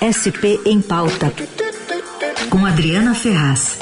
[0.00, 1.32] SP em Pauta,
[2.50, 3.78] com Adriana Ferraz.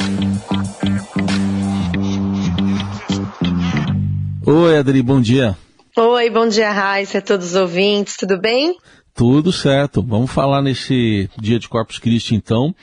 [4.46, 5.56] Oi, Adri, bom dia.
[5.96, 8.76] Oi, bom dia, Raíssa, a todos os ouvintes, tudo bem?
[9.12, 10.02] Tudo certo.
[10.02, 12.74] Vamos falar nesse dia de Corpus Christi, então,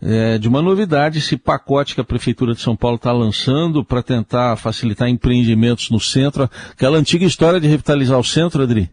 [0.00, 4.02] é, de uma novidade, esse pacote que a Prefeitura de São Paulo está lançando para
[4.02, 6.48] tentar facilitar empreendimentos no centro.
[6.70, 8.90] Aquela antiga história de revitalizar o centro, Adri?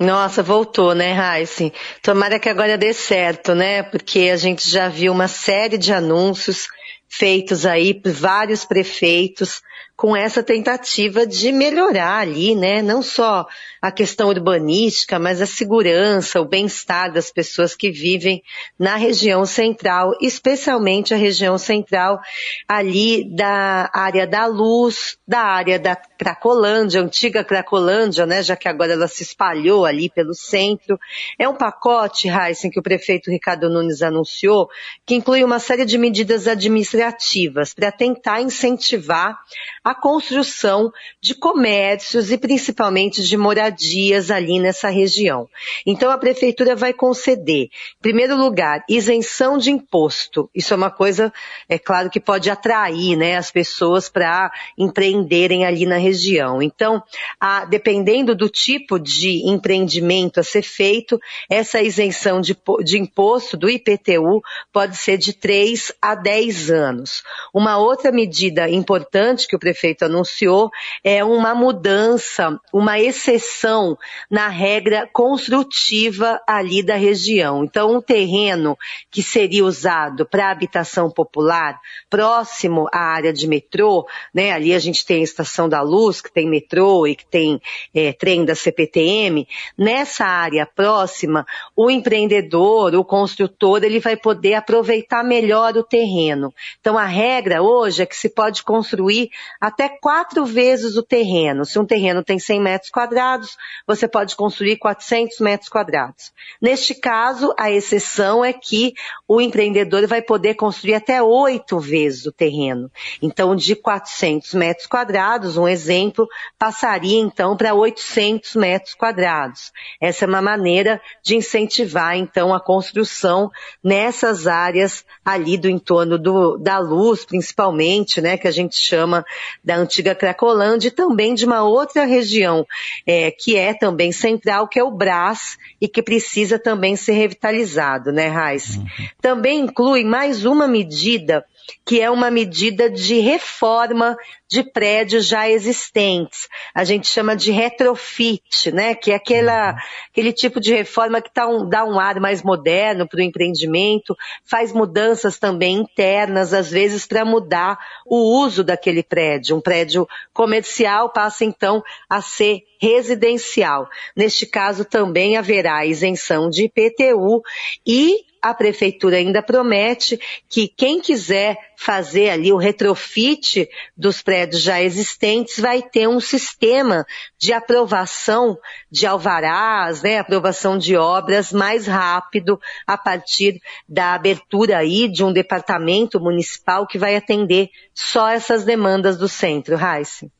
[0.00, 1.70] Nossa, voltou, né, Raíssa?
[2.02, 3.82] Tomara que agora dê certo, né?
[3.82, 6.68] Porque a gente já viu uma série de anúncios
[7.06, 9.60] feitos aí por vários prefeitos
[10.00, 12.80] com essa tentativa de melhorar ali, né?
[12.80, 13.46] Não só
[13.82, 18.42] a questão urbanística, mas a segurança, o bem-estar das pessoas que vivem
[18.78, 22.18] na região central, especialmente a região central
[22.66, 28.42] ali da área da luz, da área da Cracolândia, antiga Cracolândia, né?
[28.42, 30.98] Já que agora ela se espalhou ali pelo centro.
[31.38, 34.70] É um pacote, Heisen, que o prefeito Ricardo Nunes anunciou,
[35.04, 39.38] que inclui uma série de medidas administrativas para tentar incentivar
[39.84, 45.48] a construção de comércios e principalmente de moradias ali nessa região.
[45.86, 50.48] Então a prefeitura vai conceder, em primeiro lugar, isenção de imposto.
[50.54, 51.32] Isso é uma coisa,
[51.68, 56.62] é claro que pode atrair, né, as pessoas para empreenderem ali na região.
[56.62, 57.02] Então,
[57.40, 61.18] a, dependendo do tipo de empreendimento a ser feito,
[61.48, 64.40] essa isenção de, de imposto do IPTU
[64.72, 67.22] pode ser de 3 a 10 anos.
[67.52, 70.70] Uma outra medida importante que o prefeito prefeito anunciou
[71.02, 73.96] é uma mudança, uma exceção
[74.30, 77.64] na regra construtiva ali da região.
[77.64, 78.76] Então, um terreno
[79.10, 84.52] que seria usado para habitação popular, próximo à área de metrô, né?
[84.52, 87.60] Ali a gente tem a Estação da Luz, que tem metrô e que tem
[87.94, 89.48] é, trem da CPTM.
[89.78, 96.52] Nessa área próxima, o empreendedor, o construtor, ele vai poder aproveitar melhor o terreno.
[96.80, 99.30] Então, a regra hoje é que se pode construir
[99.70, 101.64] até quatro vezes o terreno.
[101.64, 106.32] Se um terreno tem 100 metros quadrados, você pode construir 400 metros quadrados.
[106.60, 108.92] Neste caso, a exceção é que
[109.28, 112.90] o empreendedor vai poder construir até oito vezes o terreno.
[113.22, 116.28] Então, de 400 metros quadrados, um exemplo,
[116.58, 119.72] passaria então para 800 metros quadrados.
[120.00, 123.50] Essa é uma maneira de incentivar então a construção
[123.82, 129.24] nessas áreas ali do entorno do, da luz, principalmente, né, que a gente chama
[129.62, 132.66] da antiga Cracolândia e também de uma outra região,
[133.06, 138.12] é, que é também central, que é o Brás e que precisa também ser revitalizado,
[138.12, 138.76] né, Raiz?
[138.76, 138.86] Uhum.
[139.20, 141.44] Também inclui mais uma medida
[141.84, 144.16] que é uma medida de reforma
[144.50, 146.48] de prédios já existentes.
[146.74, 148.94] A gente chama de retrofit, né?
[148.94, 149.76] Que é aquela,
[150.10, 154.16] aquele tipo de reforma que tá um, dá um ar mais moderno para o empreendimento,
[154.44, 159.56] faz mudanças também internas, às vezes para mudar o uso daquele prédio.
[159.56, 163.88] Um prédio comercial passa então a ser residencial.
[164.16, 167.42] Neste caso também haverá isenção de IPTU
[167.86, 170.18] e a prefeitura ainda promete
[170.48, 177.06] que quem quiser fazer ali o retrofit dos prédios já existentes vai ter um sistema
[177.38, 178.58] de aprovação
[178.90, 185.32] de alvarás, né, aprovação de obras mais rápido a partir da abertura aí de um
[185.32, 190.30] departamento municipal que vai atender só essas demandas do centro, Raice.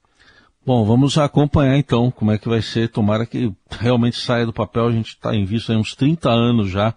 [0.65, 2.91] Bom, vamos acompanhar então como é que vai ser.
[2.91, 4.89] Tomara que realmente saia do papel.
[4.89, 6.95] A gente está em vista há uns 30 anos já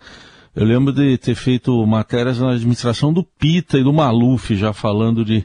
[0.56, 5.26] eu lembro de ter feito matérias na administração do Pita e do Maluf, já falando
[5.26, 5.44] de,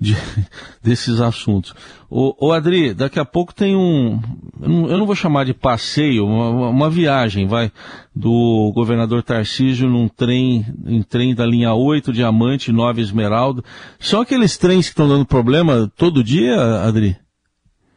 [0.00, 0.16] de
[0.82, 1.72] desses assuntos.
[2.10, 4.20] Ô, ô, Adri, daqui a pouco tem um,
[4.60, 7.70] eu não vou chamar de passeio, uma, uma viagem, vai,
[8.14, 13.62] do governador Tarcísio num trem, em trem da linha 8, Diamante, 9 Esmeralda.
[14.00, 17.16] São aqueles trens que estão dando problema todo dia, Adri?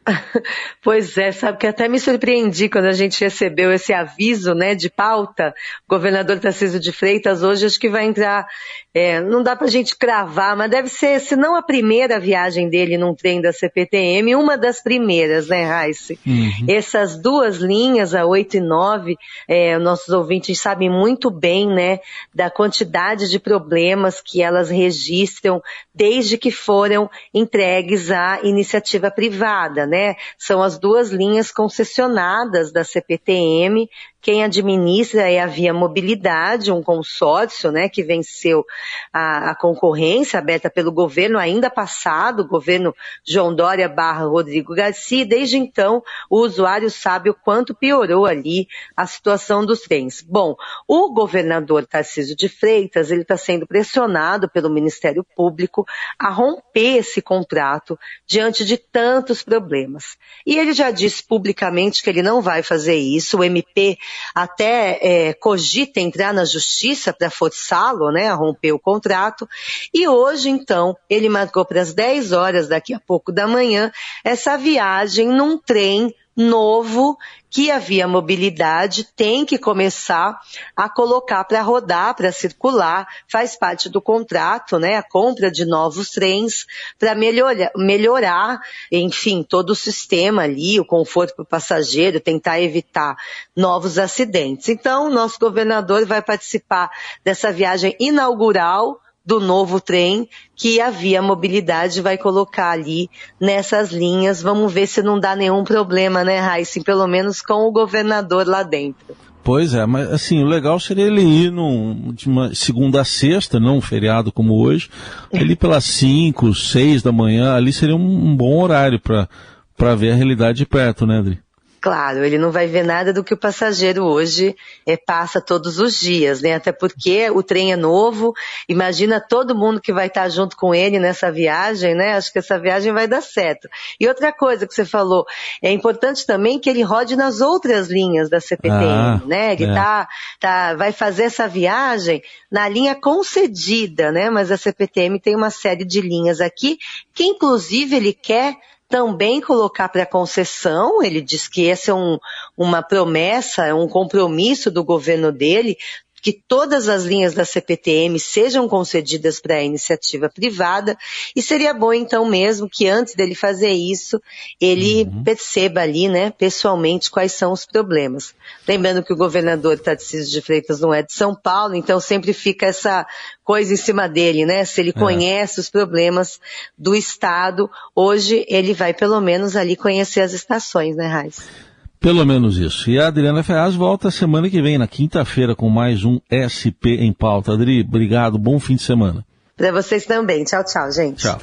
[0.84, 4.90] Pois é, sabe que até me surpreendi quando a gente recebeu esse aviso, né, de
[4.90, 5.54] pauta.
[5.88, 8.48] O governador Tarcísio de Freitas hoje acho que vai entrar,
[8.94, 12.98] é, não dá pra gente cravar, mas deve ser, se não a primeira viagem dele
[12.98, 16.14] num trem da CPTM, uma das primeiras, né, Raíssa?
[16.26, 16.66] Uhum.
[16.68, 19.18] Essas duas linhas, a 8 e 9,
[19.48, 22.00] é, nossos ouvintes sabem muito bem, né,
[22.34, 25.62] da quantidade de problemas que elas registram
[25.94, 30.16] desde que foram entregues à iniciativa privada, né?
[30.38, 33.90] São as duas linhas concessionadas da CPTM
[34.22, 38.64] Quem administra é a Via Mobilidade, um consórcio, né, que venceu
[39.12, 42.96] a, a concorrência aberta pelo governo ainda passado, governo
[43.28, 45.26] João Dória barra Rodrigo Garcia.
[45.26, 50.22] Desde então, o usuário sabe o quanto piorou ali a situação dos trens.
[50.22, 50.56] Bom,
[50.88, 55.84] o governador Tarcísio de Freitas, ele está sendo pressionado pelo Ministério Público
[56.20, 57.98] a romper esse contrato
[58.28, 60.16] diante de tantos problemas.
[60.46, 63.40] E ele já disse publicamente que ele não vai fazer isso.
[63.40, 63.98] O MP
[64.34, 69.48] até é, cogita entrar na justiça para forçá-lo né, a romper o contrato.
[69.94, 73.92] E hoje, então, ele marcou para as 10 horas daqui a pouco da manhã
[74.24, 77.18] essa viagem num trem novo
[77.50, 80.40] que a Via Mobilidade tem que começar
[80.76, 84.96] a colocar para rodar, para circular, faz parte do contrato, né?
[84.96, 86.66] A compra de novos trens
[86.98, 93.18] para melhorar, melhorar, enfim, todo o sistema ali, o conforto para o passageiro, tentar evitar
[93.56, 94.70] novos acidentes.
[94.70, 96.90] Então, nosso governador vai participar
[97.24, 103.10] dessa viagem inaugural do novo trem que a Via Mobilidade vai colocar ali
[103.40, 104.42] nessas linhas.
[104.42, 106.82] Vamos ver se não dá nenhum problema, né, Raíssa?
[106.84, 109.16] Pelo menos com o governador lá dentro.
[109.44, 113.60] Pois é, mas assim, o legal seria ele ir num, de uma segunda a sexta,
[113.60, 114.88] não um feriado como hoje,
[115.34, 120.16] ali pelas 5, 6 da manhã, ali seria um, um bom horário para ver a
[120.16, 121.40] realidade de perto, né, Adri?
[121.82, 124.56] Claro, ele não vai ver nada do que o passageiro hoje
[124.86, 126.54] é, passa todos os dias, né?
[126.54, 128.36] Até porque o trem é novo,
[128.70, 132.14] imagina todo mundo que vai estar junto com ele nessa viagem, né?
[132.14, 133.68] Acho que essa viagem vai dar certo.
[134.00, 135.26] E outra coisa que você falou,
[135.60, 139.54] é importante também que ele rode nas outras linhas da CPTM, ah, né?
[139.54, 139.74] Ele é.
[139.74, 140.08] tá,
[140.40, 144.30] tá, vai fazer essa viagem na linha concedida, né?
[144.30, 146.78] Mas a CPTM tem uma série de linhas aqui
[147.12, 148.56] que inclusive ele quer
[148.92, 152.20] também colocar para concessão, ele diz que essa é um,
[152.58, 155.78] uma promessa, é um compromisso do governo dele,
[156.22, 160.98] que todas as linhas da CPTM sejam concedidas para a iniciativa privada
[161.36, 164.22] e seria bom então mesmo que antes dele fazer isso,
[164.60, 165.24] ele uhum.
[165.24, 168.34] perceba ali, né, pessoalmente quais são os problemas.
[168.68, 172.68] Lembrando que o governador Tarcísio de Freitas não é de São Paulo, então sempre fica
[172.68, 173.06] essa
[173.44, 174.64] coisa em cima dele, né?
[174.64, 174.94] Se ele é.
[174.94, 176.40] conhece os problemas
[176.78, 181.71] do estado, hoje ele vai pelo menos ali conhecer as estações, né, Raiz?
[182.02, 182.90] Pelo menos isso.
[182.90, 187.14] E a Adriana Ferraz volta semana que vem, na quinta-feira, com mais um SP em
[187.14, 187.54] pauta.
[187.54, 189.24] Adri, obrigado, bom fim de semana.
[189.56, 190.44] Para vocês também.
[190.44, 191.18] Tchau, tchau, gente.
[191.18, 191.40] Tchau.